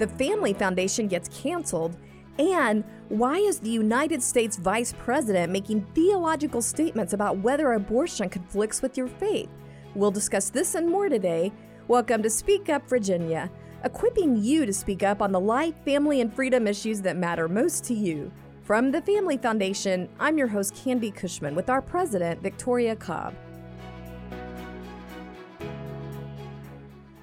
[0.00, 1.98] the Family Foundation gets canceled,
[2.38, 8.80] and why is the United States Vice President making theological statements about whether abortion conflicts
[8.80, 9.50] with your faith?
[9.94, 11.52] We'll discuss this and more today.
[11.86, 13.50] Welcome to Speak Up Virginia,
[13.84, 17.84] equipping you to speak up on the life, family, and freedom issues that matter most
[17.84, 18.32] to you.
[18.62, 23.34] From the Family Foundation, I'm your host, Candi Cushman, with our president, Victoria Cobb.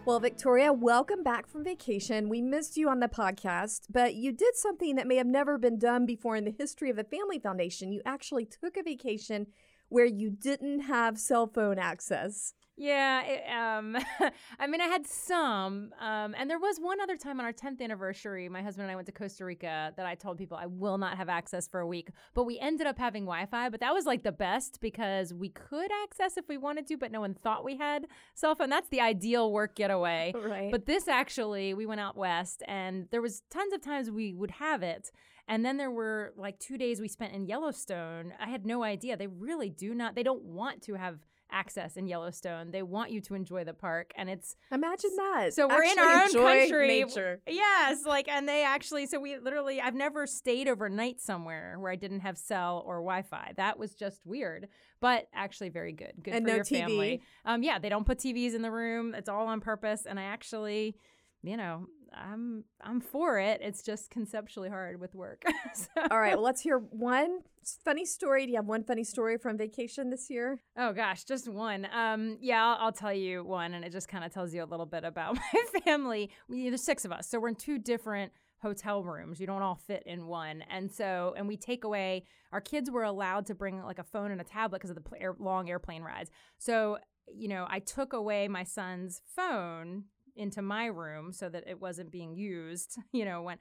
[0.07, 2.29] Well, Victoria, welcome back from vacation.
[2.29, 5.77] We missed you on the podcast, but you did something that may have never been
[5.77, 7.91] done before in the history of the Family Foundation.
[7.91, 9.47] You actually took a vacation
[9.89, 12.54] where you didn't have cell phone access.
[12.77, 13.97] Yeah, it, um,
[14.59, 17.81] I mean, I had some, um, and there was one other time on our 10th
[17.81, 18.47] anniversary.
[18.49, 21.18] My husband and I went to Costa Rica that I told people I will not
[21.18, 23.69] have access for a week, but we ended up having Wi-Fi.
[23.69, 27.11] But that was like the best because we could access if we wanted to, but
[27.11, 28.69] no one thought we had cell phone.
[28.69, 30.33] That's the ideal work getaway.
[30.47, 30.71] Right.
[30.71, 34.52] But this actually, we went out west, and there was tons of times we would
[34.52, 35.11] have it.
[35.47, 38.33] And then there were like two days we spent in Yellowstone.
[38.39, 39.17] I had no idea.
[39.17, 41.19] They really do not, they don't want to have
[41.51, 42.71] access in Yellowstone.
[42.71, 45.53] They want you to enjoy the park, and it's imagine that.
[45.53, 46.87] So we're Actually in our own country.
[46.87, 47.41] Nature.
[47.47, 49.05] Yes, like, and they actually.
[49.05, 53.53] So we literally, I've never stayed overnight somewhere where I didn't have cell or Wi-Fi.
[53.57, 54.67] That was just weird,
[54.99, 56.13] but actually very good.
[56.21, 56.79] Good And for no your TV.
[56.79, 57.21] family.
[57.45, 59.13] Um, yeah, they don't put TVs in the room.
[59.15, 60.95] It's all on purpose, and I actually.
[61.43, 63.61] You know, I'm I'm for it.
[63.61, 65.44] It's just conceptually hard with work.
[65.73, 67.39] So- All right, well, let's hear one
[67.83, 68.45] funny story.
[68.45, 70.61] Do you have one funny story from vacation this year?
[70.77, 71.88] Oh gosh, just one.
[71.94, 74.66] Um, yeah, I'll, I'll tell you one, and it just kind of tells you a
[74.66, 75.36] little bit about
[75.73, 76.30] my family.
[76.47, 79.39] We, there's six of us, so we're in two different hotel rooms.
[79.39, 82.23] You don't all fit in one, and so and we take away.
[82.52, 85.02] Our kids were allowed to bring like a phone and a tablet because of the
[85.02, 86.31] pl- air, long airplane rides.
[86.58, 86.97] So
[87.31, 90.05] you know, I took away my son's phone
[90.38, 92.97] into my room so that it wasn't being used.
[93.11, 93.57] You know when.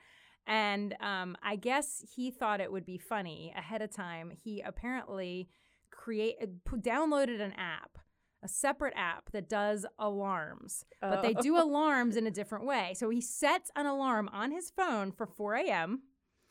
[0.48, 4.30] And um, I guess he thought it would be funny ahead of time.
[4.30, 5.48] He apparently
[5.90, 7.98] create p- downloaded an app
[8.42, 11.64] a separate app that does alarms but they do Oh.
[11.66, 15.54] alarms in a different way so he sets an alarm on his phone for 4
[15.54, 16.02] a.m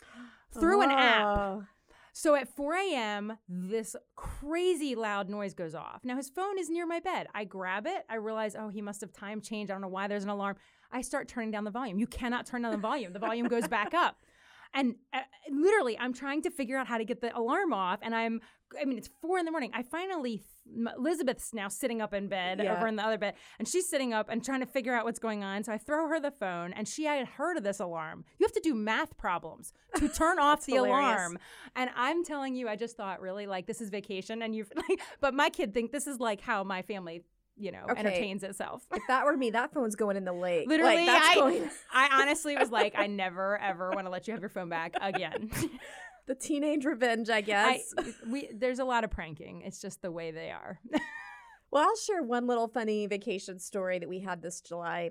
[0.59, 1.63] through an app Oh.
[2.17, 5.99] So at 4 a.m this crazy loud noise goes off.
[6.05, 7.27] Now his phone is near my bed.
[7.35, 8.05] I grab it.
[8.09, 9.69] I realize oh he must have time changed.
[9.69, 10.55] I don't know why there's an alarm.
[10.93, 11.99] I start turning down the volume.
[11.99, 13.11] You cannot turn down the volume.
[13.11, 14.15] The volume goes back up.
[14.73, 15.19] And uh,
[15.51, 17.99] literally i'm trying to figure out how to get the alarm off.
[18.01, 18.39] And i'm
[18.81, 19.71] i mean it's four in the morning.
[19.73, 20.41] I finally
[20.97, 22.75] elizabeth's now sitting up in bed Yeah.
[22.75, 25.19] over in the other bed and she's sitting up and trying to figure out what's
[25.19, 28.25] going on so i throw her the phone and she had heard of this alarm
[28.39, 30.97] you have to do math problems to turn off the hilarious.
[30.97, 31.37] alarm
[31.75, 34.99] and i'm telling you i just thought really like this is vacation and you've like
[35.21, 37.21] but my kid think this is like how my family
[37.57, 37.99] you know Okay.
[37.99, 40.67] entertains itself If that were me, that phone's going in the lake.
[40.67, 41.69] Literally, like, that's I- going.
[41.93, 44.93] I honestly was like, I never ever want to let you have your phone back
[44.99, 45.49] again.
[46.27, 47.93] the teenage revenge, I I, guess.
[48.27, 49.61] we there's a lot of pranking.
[49.61, 50.79] It's just the way they are.
[51.71, 55.09] Well, I'll share one little funny vacation story that we had this July.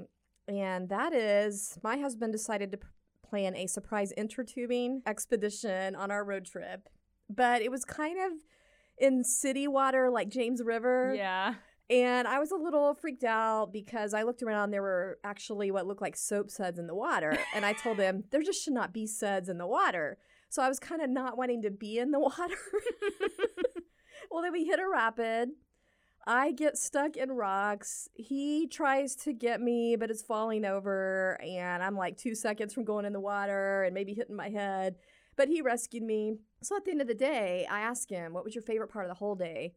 [0.49, 2.79] And that is my husband decided to
[3.29, 6.89] plan a surprise intertubing expedition on our road trip.
[7.29, 8.33] But it was kind of
[8.97, 11.13] in city water, like James River.
[11.15, 11.57] yeah.
[11.91, 15.87] And I was a little freaked out because I looked around, there were actually what
[15.87, 17.37] looked like soap suds in the water.
[17.55, 20.17] And I told him, there just should not be suds in the water.
[20.55, 22.55] So I was kind of not wanting to be in the water.
[24.31, 25.49] well, then we hit a rapid.
[26.29, 28.09] I get stuck in rocks.
[28.15, 31.41] He tries to get me, but it's falling over.
[31.43, 34.95] And I'm like two seconds from going in the water and maybe hitting my head.
[35.37, 36.37] But he rescued me.
[36.63, 39.07] So at the end of the day, I asked him, What was your favorite part
[39.07, 39.75] of the whole day?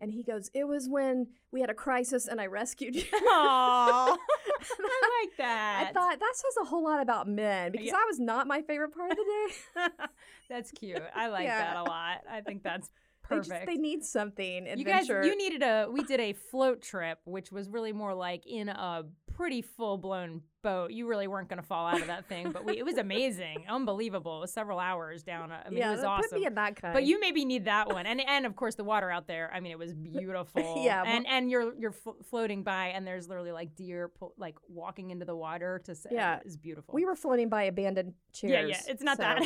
[0.00, 3.02] And he goes, It was when we had a crisis and I rescued you.
[3.32, 4.16] Aww.
[4.60, 5.86] I like that.
[5.88, 7.92] I thought that says a whole lot about men because Yeah.
[7.92, 9.88] that was not my favorite part of the day.
[10.48, 11.02] that's cute.
[11.14, 11.58] I like Yeah.
[11.74, 12.22] that a lot.
[12.30, 12.90] I think that's
[13.30, 14.66] they just they need something.
[14.68, 14.78] Adventure.
[14.78, 15.88] you guys, you needed a.
[15.90, 19.04] We did a float trip, which was really more like in a
[19.34, 20.92] pretty full blown boat.
[20.92, 23.64] You really weren't going to fall out of that thing, but we, it was amazing,
[23.68, 24.38] unbelievable.
[24.38, 25.50] It was several hours down.
[25.50, 26.30] a- I mean, yeah, it was awesome.
[26.30, 26.94] put me in that kind.
[26.94, 29.50] But you maybe need that one, and and of course the water out there.
[29.52, 30.82] I mean, it was beautiful.
[30.84, 34.56] Yeah, and and you're you're flo- floating by, and there's literally like deer pull, like
[34.68, 35.92] walking into the water to.
[35.92, 36.40] s- Yeah.
[36.44, 36.94] it's beautiful.
[36.94, 38.52] we were floating by abandoned chairs.
[38.52, 38.80] yeah, yeah.
[38.92, 39.42] It's not so- that.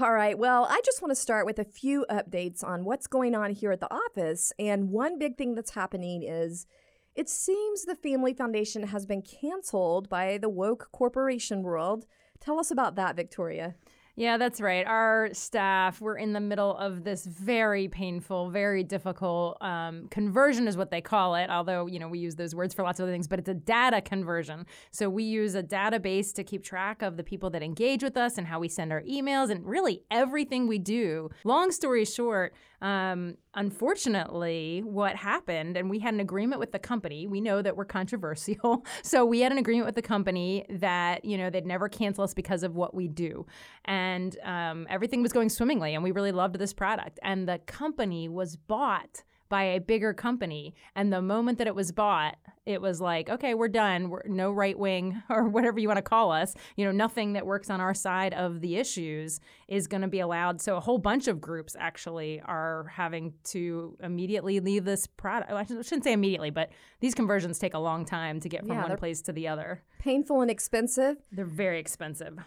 [0.00, 0.38] All right.
[0.38, 3.70] Well, I just want to start with a few updates on what's going on here
[3.70, 4.50] at the office.
[4.58, 6.66] And one big thing that's happening is
[7.14, 12.06] it seems the Family Foundation has been canceled by the woke corporation world.
[12.40, 13.74] Tell us about that, Victoria.
[14.20, 14.86] Yeah, that's right.
[14.86, 20.76] Our staff, we're in the middle of this very painful, very difficult um, conversion, is
[20.76, 21.48] what they call it.
[21.48, 23.54] Although, you know, we use those words for lots of other things, but it's a
[23.54, 24.66] data conversion.
[24.90, 28.36] So we use a database to keep track of the people that engage with us
[28.36, 31.30] and how we send our emails and really everything we do.
[31.44, 32.52] Long story short,
[32.82, 37.26] um, unfortunately, what happened, and we had an agreement with the company.
[37.26, 41.36] We know that we're controversial, so we had an agreement with the company that you
[41.36, 43.46] know they'd never cancel us because of what we do,
[43.84, 47.18] and um, everything was going swimmingly, and we really loved this product.
[47.22, 50.74] And the company was bought by a bigger company.
[50.96, 54.08] And the moment that it was bought, it was like, okay, we're done.
[54.08, 56.54] We're no right wing or whatever you want to call us.
[56.76, 60.20] You know, nothing that works on our side of the issues is going to be
[60.20, 60.62] allowed.
[60.62, 65.52] So a whole bunch of groups actually are having to immediately leave this product.
[65.52, 66.70] I shouldn't say immediately, but
[67.00, 69.82] these conversions take a long time to get from yeah, one place to the other.
[69.98, 71.16] Painful and expensive.
[71.32, 72.38] They're very expensive.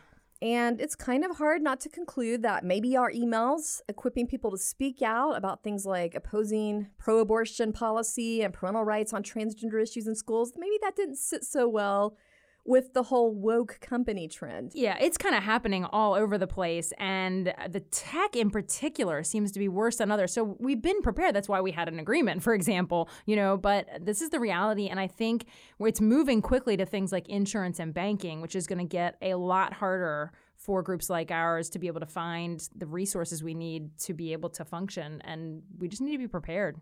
[0.44, 4.58] And it's kind of hard not to conclude that maybe our emails equipping people to
[4.58, 10.06] speak out about things like opposing pro abortion policy and parental rights on transgender issues
[10.06, 12.18] in schools, maybe that didn't sit so well
[12.66, 14.72] with the whole woke company trend.
[14.74, 16.94] Yeah, it's kind of happening all over the place.
[16.98, 20.34] And uh, the tech in particular seems to be worse than others.
[20.34, 21.36] So we've been prepared.
[21.36, 24.88] That's why we had an agreement, for example, you know, but this is the reality.
[24.88, 25.46] And I think
[25.80, 29.36] it's moving quickly to things like insurance and banking, which is going to get a
[29.36, 33.98] lot harder for groups like ours to be able to find the resources we need
[34.00, 35.22] to be able to function.
[35.26, 36.80] And we just need to be prepared.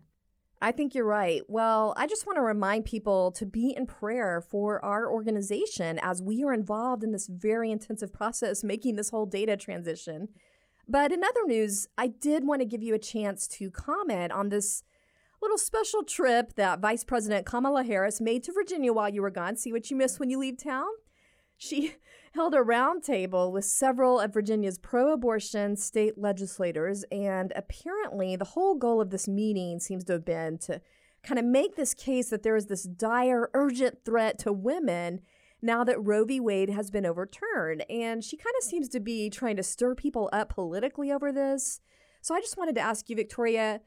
[0.62, 1.42] I think you're right.
[1.48, 6.22] Well, I just want to remind people to be in prayer for our organization as
[6.22, 10.28] we are involved in this very intensive process making this whole data transition.
[10.88, 14.50] But in other news, I did want to give you a chance to comment on
[14.50, 14.84] this
[15.42, 19.56] little special trip that Vice President Kamala Harris made to Virginia while you were gone.
[19.56, 20.86] See what you missed when you leave town?
[21.56, 21.96] She
[22.34, 28.74] held a roundtable with several of Virginia's pro abortion state legislators, and apparently the whole
[28.74, 30.80] goal of this meeting seems to have been to
[31.22, 35.20] kind of make this case that there is this dire, urgent threat to women
[35.60, 36.40] now that Roe v.
[36.40, 37.84] Wade has been overturned.
[37.88, 41.80] And she kind of seems to be trying to stir people up politically over this.
[42.20, 43.80] So I just wanted to ask you, Victoria,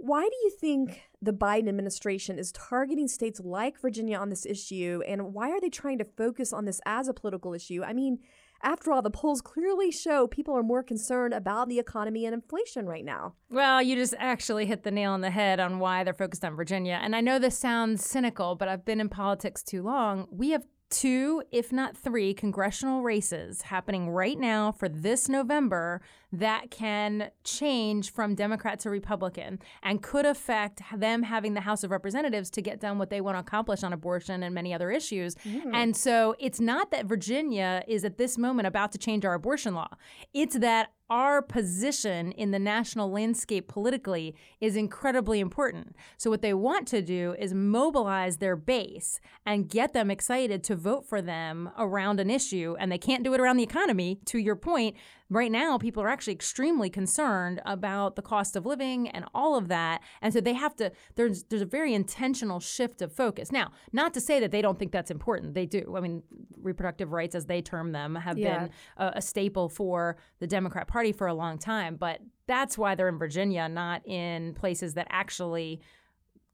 [0.00, 5.02] why do you think the Biden administration is targeting states like Virginia on this issue?
[5.06, 7.82] And why are they trying to focus on this as a political issue?
[7.84, 8.18] I mean,
[8.62, 12.86] after all, the polls clearly show people are more concerned about the economy and inflation
[12.86, 13.34] right now.
[13.50, 16.56] Well, you just actually hit the nail on the head on why they're focused on
[16.56, 16.98] Virginia.
[17.02, 20.26] And I know this sounds cynical, but I've been in politics too long.
[20.30, 26.02] We have two, if not three, congressional races happening right now for this November
[26.32, 31.90] that can change from Democrat to Republican and could affect them having the House of
[31.90, 35.34] Representatives to get done what they want to accomplish on abortion and many other issues.
[35.36, 35.74] Mm.
[35.74, 39.74] And so it's not that Virginia is at this moment about to change our abortion
[39.74, 39.88] law,
[40.32, 45.96] it's that our position in the national landscape politically is incredibly important.
[46.16, 50.76] So, what they want to do is mobilize their base and get them excited to
[50.76, 52.76] vote for them around an issue.
[52.78, 54.96] And they can't do it around the economy, to your point
[55.30, 59.68] right now people are actually extremely concerned about the cost of living and all of
[59.68, 63.50] that and so they have to there's there's a very intentional shift of focus.
[63.52, 65.54] Now not to say that they don't think that's important.
[65.54, 65.94] They do.
[65.96, 66.22] I mean
[66.60, 68.58] reproductive rights as they term them have yeah.
[68.58, 72.94] been a, a staple for the democrat party for a long time but that's why
[72.94, 75.80] they're in virginia not in places that actually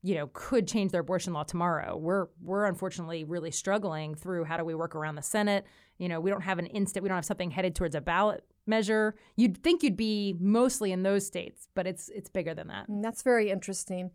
[0.02, 1.96] you know could change their abortion law tomorrow.
[1.96, 5.66] We're we're unfortunately really struggling through how do we work around the senate.
[5.98, 8.44] You know we don't have an instant we don't have something headed towards a ballot
[8.66, 9.14] measure.
[9.36, 12.88] You'd think you'd be mostly in those states, but it's it's bigger than that.
[12.88, 14.10] Mm, that's very interesting.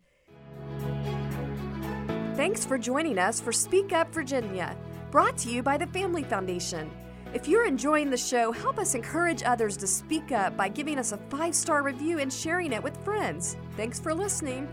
[2.34, 4.76] Thanks for joining us for Speak Up Virginia,
[5.10, 6.90] brought to you by the Family Foundation.
[7.34, 11.12] If you're enjoying the show, help us encourage others to speak up by giving us
[11.12, 13.56] a five star review and sharing it with friends.
[13.76, 14.68] Thanks for listening.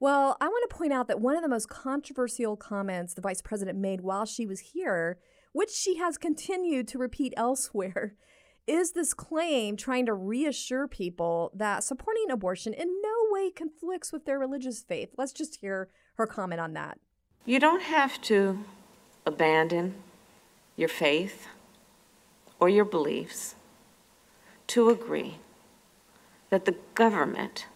[0.00, 3.42] Well, I want to point out that one of the most controversial comments the vice
[3.42, 5.18] president made while she was here
[5.52, 8.14] which she has continued to repeat elsewhere,
[8.66, 14.26] is this claim trying to reassure people that supporting abortion in no way conflicts with
[14.26, 15.08] their religious faith.
[15.16, 16.98] Let's just hear her comment on that.
[17.46, 18.62] You don't have to
[19.24, 19.94] abandon
[20.76, 21.48] your faith
[22.60, 23.54] or your beliefs
[24.68, 25.38] to agree
[26.50, 27.66] that the government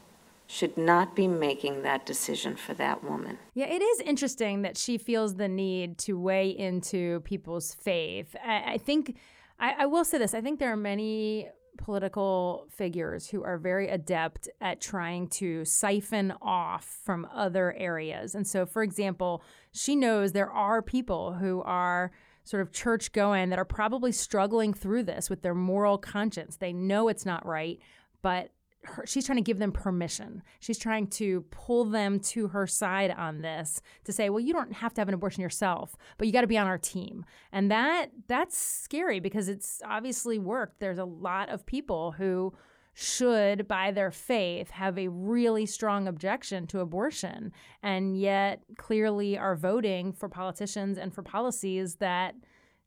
[0.52, 3.38] should not be making that decision for that woman.
[3.54, 8.36] Yeah, it is interesting that she feels the need to weigh into people's faith.
[8.44, 9.16] I, I think,
[9.58, 13.88] I, I will say this I think there are many political figures who are very
[13.88, 18.34] adept at trying to siphon off from other areas.
[18.34, 19.42] And so, for example,
[19.72, 22.12] she knows there are people who are
[22.44, 26.56] sort of church going that are probably struggling through this with their moral conscience.
[26.56, 27.78] They know it's not right,
[28.20, 28.50] but
[28.84, 30.42] her, she's trying to give them permission.
[30.60, 34.72] She's trying to pull them to her side on this to say, well, you don't
[34.72, 37.24] have to have an abortion yourself, but you got to be on our team.
[37.52, 40.80] And that that's scary because it's obviously worked.
[40.80, 42.52] There's a lot of people who
[42.94, 49.56] should, by their faith, have a really strong objection to abortion, and yet clearly are
[49.56, 52.34] voting for politicians and for policies that,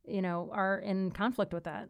[0.08, 1.90] you know, are in conflict with that.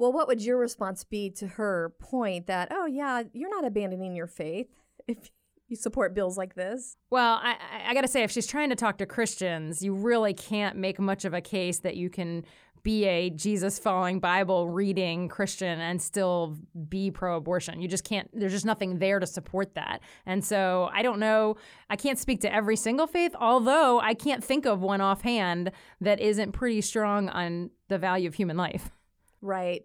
[0.00, 4.16] Well, what would your response be to her point that, oh, yeah, you're not abandoning
[4.16, 4.68] your faith
[5.06, 5.30] if
[5.68, 6.96] you support bills like this?
[7.10, 10.32] Well, I, I, got to say, if she's trying to talk to Christians, you really
[10.32, 12.46] can't make much of a case that you can
[12.82, 16.56] be a Jesus following Bible reading Christian and still
[16.88, 17.82] be pro abortion.
[17.82, 20.00] You just can't, there's just nothing there to support that.
[20.24, 21.56] And so I don't know,
[21.90, 26.20] I can't speak to every single faith, although I can't think of one offhand that
[26.20, 28.92] isn't pretty strong on the value of human life.
[29.40, 29.82] Right.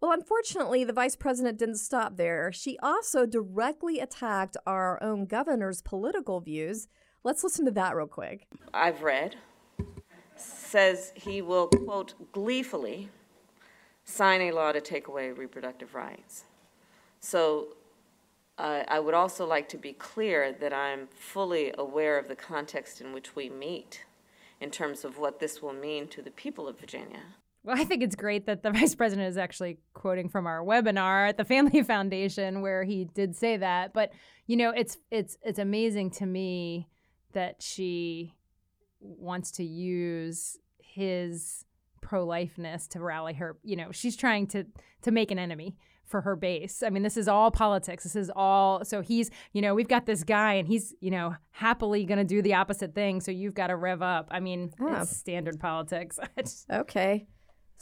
[0.00, 2.50] Well, unfortunately, the vice president didn't stop there.
[2.52, 6.88] She also directly attacked our own governor's political views.
[7.22, 8.48] Let's listen to that real quick.
[8.74, 9.36] I've read
[10.36, 13.10] says he will, quote, gleefully
[14.04, 16.44] sign a law to take away reproductive rights.
[17.20, 17.76] So
[18.58, 23.00] uh, I would also like to be clear that I'm fully aware of the context
[23.00, 24.04] in which we meet
[24.60, 27.22] in terms of what this will mean to the people of Virginia.
[27.64, 31.28] Well, I think it's great that the vice president is actually quoting from our webinar
[31.28, 33.92] at the Family Foundation where he did say that.
[33.92, 34.12] But
[34.46, 36.88] you know, it's it's it's amazing to me
[37.32, 38.34] that she
[39.00, 41.64] wants to use his
[42.00, 44.64] pro-lifeness to rally her you know she's trying to
[45.00, 46.82] to make an enemy for her base.
[46.82, 48.02] I mean this is all politics.
[48.02, 51.36] This is all so he's you know we've got this guy and he's you know
[51.52, 53.20] happily going to do the opposite thing.
[53.20, 54.28] So you've got to rev up.
[54.30, 55.02] I mean oh.
[55.02, 56.18] it's standard politics.
[56.70, 57.26] Okay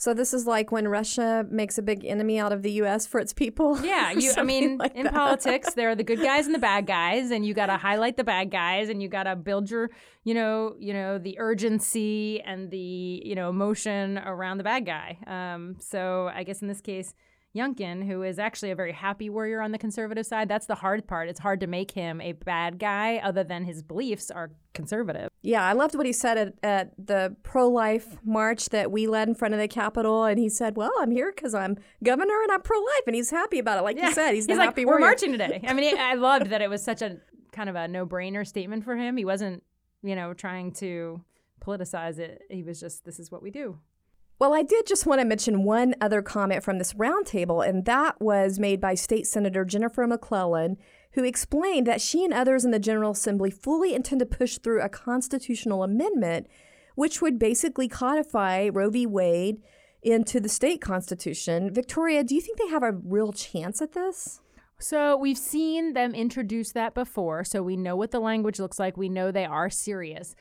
[0.01, 3.05] so this is like when Russia makes a big enemy out of the U.S.
[3.05, 3.77] for its people.
[3.91, 4.33] Yeah, you.
[4.35, 5.13] I mean, like in that.
[5.13, 8.17] politics, there are the good guys and the bad guys, and you got to highlight
[8.17, 9.91] the bad guys, and you got to build your,
[10.23, 15.19] you know, you know, the urgency and the you know emotion around the bad guy.
[15.27, 17.13] Um, so I guess in this case,
[17.55, 20.47] Youngkin, who is actually a very happy warrior on the conservative side.
[20.47, 21.27] That's the hard part.
[21.27, 25.29] It's hard to make him a bad guy other than his beliefs are conservative.
[25.41, 29.27] Yeah, I loved what he said at, at the pro life march that we led
[29.27, 30.23] in front of the Capitol.
[30.23, 33.03] And he said, Well, I'm here because I'm governor and I'm pro life.
[33.05, 33.81] And he's happy about it.
[33.81, 34.07] Like yeah.
[34.07, 35.61] you said, he's, he's like, happy We're marching today.
[35.67, 37.17] I mean, I loved that it was such a
[37.51, 39.17] kind of a no brainer statement for him.
[39.17, 39.63] He wasn't,
[40.03, 41.21] you know, trying to
[41.59, 42.43] politicize it.
[42.49, 43.77] He was just, This is what we do.
[44.41, 48.19] Well, I did just want to mention one other comment from this roundtable, and that
[48.19, 50.77] was made by State Senator Jennifer McClellan,
[51.11, 54.81] who explained that she and others in the General Assembly fully intend to push through
[54.81, 56.47] a constitutional amendment
[56.95, 59.05] which would basically codify Roe v.
[59.05, 59.61] Wade
[60.01, 61.71] into the state constitution.
[61.71, 64.41] Victoria, do you think they have a real chance at this?
[64.79, 68.97] So we've seen them introduce that before, so we know what the language looks like.
[68.97, 70.35] We know they are serious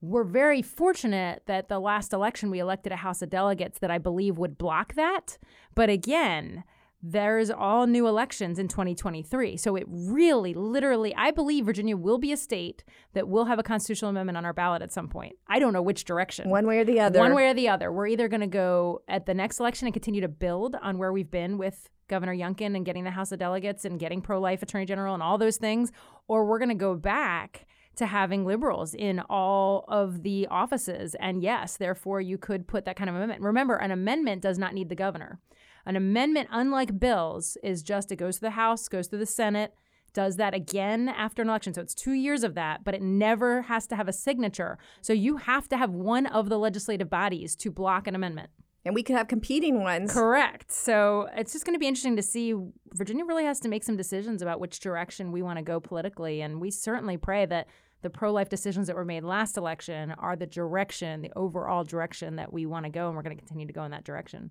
[0.00, 3.98] we're very fortunate that the last election we elected a House of Delegates that I
[3.98, 5.38] believe would block that.
[5.74, 6.64] But again,
[7.02, 9.56] there's all new elections in 2023.
[9.56, 13.62] So it really, literally, I believe Virginia will be a state that will have a
[13.62, 15.36] constitutional amendment on our ballot at some point.
[15.46, 16.48] I don't know which direction.
[16.50, 17.20] One way or the other.
[17.20, 17.92] One way or the other.
[17.92, 21.12] We're either going to go at the next election and continue to build on where
[21.12, 24.62] we've been with Governor Youngkin and getting the House of Delegates and getting pro life
[24.62, 25.92] attorney general and all those things,
[26.28, 31.14] or we're going to go back to having liberals in all of the offices.
[31.20, 33.42] And yes, therefore, you could put that kind of amendment.
[33.42, 35.40] Remember, an amendment does not need the governor.
[35.84, 39.72] An amendment, unlike bills, is just it goes to the House, goes to the Senate,
[40.12, 41.74] does that again after an election.
[41.74, 44.78] So it's two years of that, but it never has to have a signature.
[45.02, 48.50] So you have to have one of the legislative bodies to block an amendment.
[48.86, 50.12] And we could have competing ones.
[50.12, 50.72] Correct.
[50.72, 52.54] So it's just going to be interesting to see.
[52.94, 56.40] Virginia really has to make some decisions about which direction we want to go politically.
[56.40, 57.66] And we certainly pray that
[58.02, 62.36] the pro life decisions that were made last election are the direction, the overall direction
[62.36, 64.50] that we want to go, and we're going to continue to go in that direction.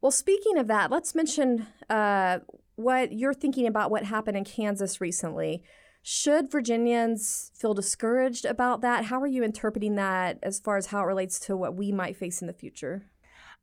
[0.00, 2.40] Well, speaking of that, let's mention uh,
[2.76, 5.62] what you're thinking about what happened in Kansas recently.
[6.02, 9.06] Should Virginians feel discouraged about that?
[9.06, 12.16] How are you interpreting that as far as how it relates to what we might
[12.16, 13.06] face in the future?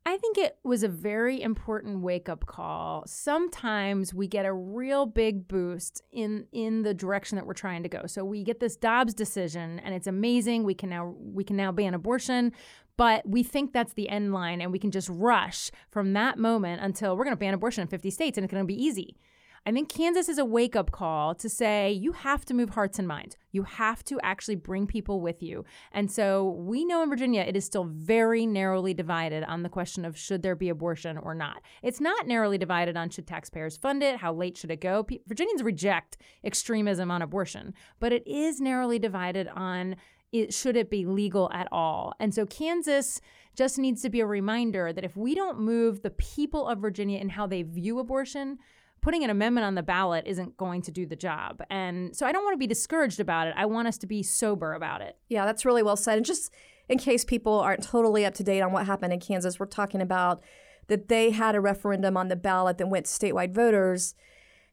[0.03, 3.03] I think it was a very important wake up call.
[3.05, 7.89] Sometimes we get a real big boost in in the direction that we're trying to
[7.89, 8.07] go.
[8.07, 10.63] So we get this Dobbs decision and it's amazing.
[10.63, 12.51] We can now we can now ban abortion,
[12.97, 16.81] but we think that's the end line and we can just rush from that moment
[16.81, 19.17] until we're going to ban abortion in 50 states and it's going to be easy.
[19.63, 22.97] I think Kansas is a wake up call to say you have to move hearts
[22.97, 23.37] and minds.
[23.51, 25.65] You have to actually bring people with you.
[25.91, 30.03] And so we know in Virginia it is still very narrowly divided on the question
[30.03, 31.61] of should there be abortion or not.
[31.83, 35.05] It's not narrowly divided on should taxpayers fund it, how late should it go.
[35.27, 39.95] Virginians reject extremism on abortion, but it is narrowly divided on
[40.31, 42.13] it, should it be legal at all.
[42.19, 43.21] And so Kansas
[43.55, 47.19] just needs to be a reminder that if we don't move the people of Virginia
[47.19, 48.57] in how they view abortion,
[49.01, 51.61] putting an amendment on the ballot isn't going to do the job.
[51.69, 53.53] And so I don't want to be discouraged about it.
[53.57, 55.17] I want us to be sober about it.
[55.27, 56.17] Yeah, that's really well said.
[56.17, 56.51] And just
[56.87, 60.01] in case people aren't totally up to date on what happened in Kansas, we're talking
[60.01, 60.41] about
[60.87, 64.13] that they had a referendum on the ballot that went statewide voters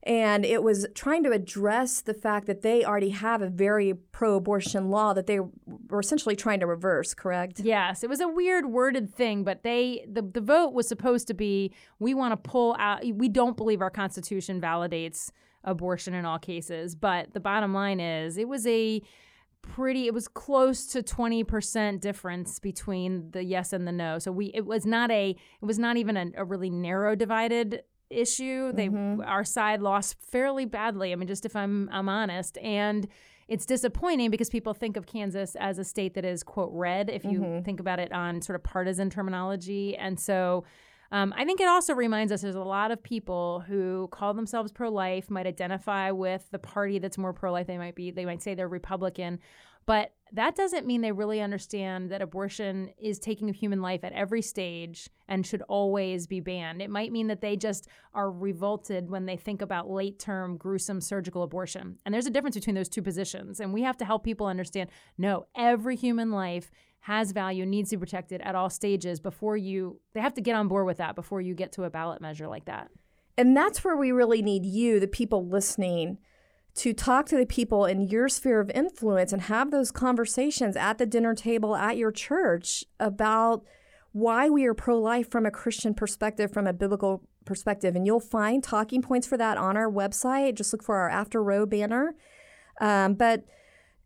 [0.09, 4.91] and it was trying to address the fact that they already have a very pro-abortion
[4.91, 7.61] law that they were essentially trying to reverse correct?
[7.61, 11.35] Yes it was a weird worded thing but they the, the vote was supposed to
[11.35, 15.31] be we want to pull out we don't believe our constitution validates
[15.65, 19.03] abortion in all cases but the bottom line is it was a
[19.61, 24.19] pretty it was close to 20% difference between the yes and the no.
[24.19, 27.83] So we it was not a it was not even a, a really narrow divided
[28.11, 28.73] issue.
[28.73, 29.21] They mm-hmm.
[29.23, 31.13] our side lost fairly badly.
[31.13, 33.09] I mean, just if I'm I'm honest, and
[33.49, 37.25] it's disappointing because people think of Kansas as a state that is quote red if
[37.25, 37.65] you mm-hmm.
[37.65, 40.65] think about it on sort of partisan terminology, and so.
[41.11, 44.71] Um, I think it also reminds us there's a lot of people who call themselves
[44.73, 47.67] pro-life, might identify with the party that's more pro-life.
[47.67, 49.39] They might be, they might say they're Republican,
[49.89, 54.13] but that doesn't mean they really understand that abortion is taking a human life at
[54.13, 56.83] every stage and should always be banned.
[56.83, 61.01] It might mean that they just are revolted when they think about late term, gruesome
[61.01, 61.97] surgical abortion.
[62.05, 63.61] And there's a difference between those two positions.
[63.61, 67.97] And we have to help people understand no, every human life has value, needs to
[67.97, 71.15] be protected at all stages before you, they have to get on board with that
[71.15, 72.91] before you get to a ballot measure like that.
[73.39, 76.19] And that's where we really need you, the people listening
[76.79, 80.99] to talk to the people in your sphere of influence and have those conversations at
[80.99, 83.65] the dinner table at your church about
[84.13, 87.97] why we are pro life from a Christian perspective, from a biblical perspective.
[87.97, 90.55] And you'll find talking points for that on our website.
[90.55, 92.15] Just look for our After Roe banner.
[92.81, 93.45] Um, but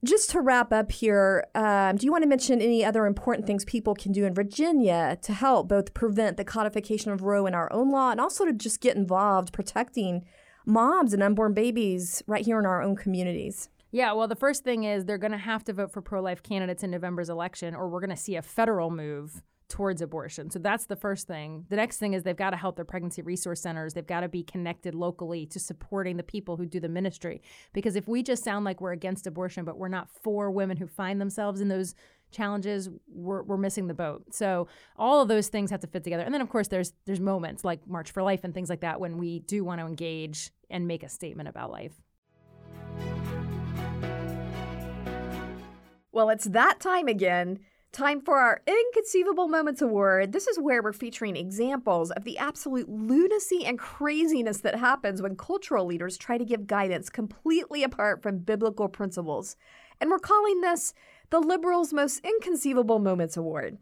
[0.02, 3.64] just to wrap up here, um, do you want to mention any other important things
[3.64, 7.72] people can do in Virginia to help both prevent the codification of Roe in our
[7.72, 10.24] own law and also to just get involved protecting
[10.66, 13.68] moms and unborn babies right here in our own communities.
[13.90, 16.42] Yeah, well, the first thing is they're going to have to vote for pro life
[16.42, 20.50] candidates in November's election, or we're going to see a federal move towards abortion.
[20.50, 21.64] So that's the first thing.
[21.68, 23.94] The next thing is they've got to help their pregnancy resource centers.
[23.94, 27.40] They've got to be connected locally to supporting the people who do the ministry.
[27.72, 30.86] Because if we just sound like we're against abortion, but we're not for women who
[30.86, 31.94] find themselves in those
[32.30, 34.34] challenges, we're, we're missing the boat.
[34.34, 36.22] So all of those things have to fit together.
[36.22, 39.00] And then of course there's there's moments like March for Life and things like that
[39.00, 41.92] when we do want to engage and make a statement about life.
[46.12, 47.60] Well, it's that time again.
[47.92, 50.32] Time for our Inconceivable Moments Award.
[50.32, 55.36] This is where we're featuring examples of the absolute lunacy and craziness that happens when
[55.36, 59.56] cultural leaders try to give guidance completely apart from biblical principles.
[60.00, 60.94] And we're calling this
[61.28, 63.76] the Liberals' Most Inconceivable Moments Award.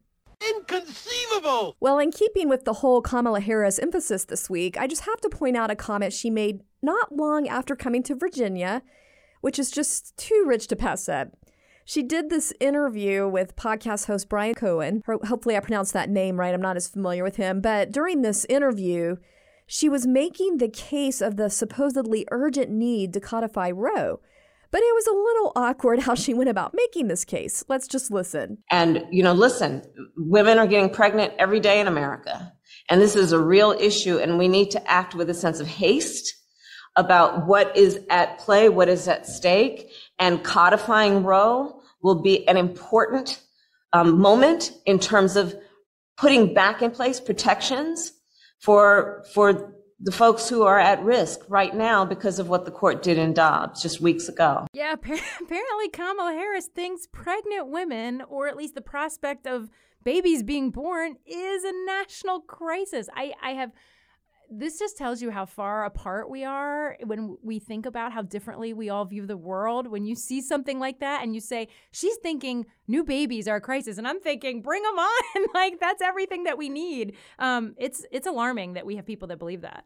[0.56, 1.76] Inconceivable!
[1.78, 5.28] Well, in keeping with the whole Kamala Harris emphasis this week, I just have to
[5.28, 8.82] point out a comment she made not long after coming to Virginia,
[9.40, 11.36] which is just too rich to pass up.
[11.84, 15.02] She did this interview with podcast host Brian Cohen.
[15.06, 16.54] Hopefully, I pronounced that name right.
[16.54, 17.60] I'm not as familiar with him.
[17.60, 19.16] But during this interview,
[19.66, 24.20] she was making the case of the supposedly urgent need to codify Roe.
[24.70, 27.64] But it was a little awkward how she went about making this case.
[27.68, 28.58] Let's just listen.
[28.70, 29.82] And, you know, listen,
[30.16, 32.52] women are getting pregnant every day in America.
[32.88, 35.66] And this is a real issue, and we need to act with a sense of
[35.66, 36.36] haste
[36.96, 39.89] about what is at play, what is at stake.
[40.20, 43.40] And codifying Roe will be an important
[43.92, 45.54] um, moment in terms of
[46.16, 48.12] putting back in place protections
[48.60, 53.02] for for the folks who are at risk right now because of what the court
[53.02, 54.66] did in Dobbs just weeks ago.
[54.72, 59.68] Yeah, apparently Kamala Harris thinks pregnant women, or at least the prospect of
[60.02, 63.08] babies being born, is a national crisis.
[63.14, 63.72] I, I have.
[64.52, 68.72] This just tells you how far apart we are when we think about how differently
[68.72, 69.86] we all view the world.
[69.86, 73.60] When you see something like that and you say, she's thinking new babies are a
[73.60, 75.46] crisis, and I'm thinking, bring them on.
[75.54, 77.14] like, that's everything that we need.
[77.38, 79.84] Um, it's, it's alarming that we have people that believe that.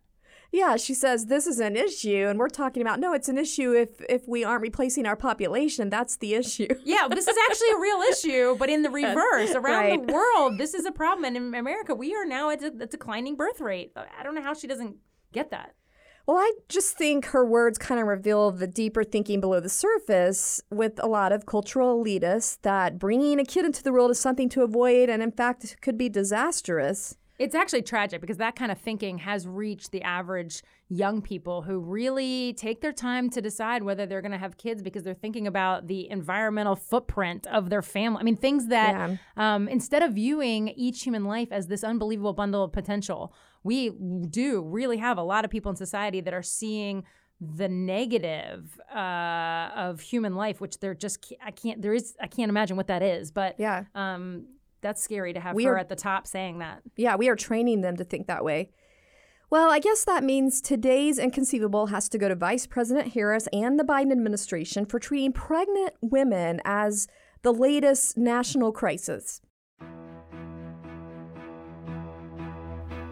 [0.54, 3.72] Yeah, she says this is an issue, and we're talking about no, it's an issue
[3.72, 5.90] if if we aren't replacing our population.
[5.90, 6.68] That's the issue.
[6.84, 10.06] yeah, this is actually a real issue, but in the reverse, around right.
[10.06, 11.24] the world, this is a problem.
[11.24, 13.90] And in America, we are now at a, a declining birth rate.
[13.96, 14.98] Uh, I don't know how she doesn't
[15.32, 15.74] get that.
[16.24, 20.62] Well, I just think her words kind of reveal the deeper thinking below the surface
[20.70, 24.48] with a lot of cultural elitists that bringing a kid into the world is something
[24.50, 27.16] to avoid and, in fact, could be disastrous.
[27.38, 31.80] It's actually tragic because that kind of thinking has reached the average young people who
[31.80, 35.46] really take their time to decide whether they're going to have kids because they're thinking
[35.46, 38.20] about the environmental footprint of their family.
[38.20, 39.16] I mean, things that Yeah.
[39.36, 43.90] um, instead of viewing each human life as this unbelievable bundle of potential, we
[44.30, 47.02] do really have a lot of people in society that are seeing
[47.40, 52.48] the negative uh, of human life, which they're just I can't there is I can't
[52.48, 53.84] imagine what that is, but Yeah.
[53.94, 54.46] um,
[54.84, 56.82] that's scary to have We her are- at the top saying that.
[56.96, 58.70] Yeah, we are training them to think that way.
[59.50, 63.78] Well, I guess that means today's inconceivable has to go to Vice President Harris and
[63.78, 67.06] the Biden administration for treating pregnant women as
[67.42, 69.40] the latest national crisis.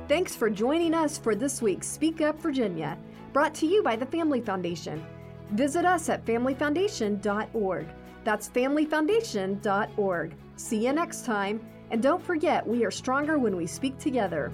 [0.08, 2.98] Thanks for joining us for this week's Speak Up Virginia,
[3.32, 5.02] brought to you by the Family Foundation.
[5.52, 7.86] Visit us at familyfoundation.org.
[8.24, 10.34] That's familyfoundation.org.
[10.62, 14.52] See you next time, and don't forget we are stronger when we speak together.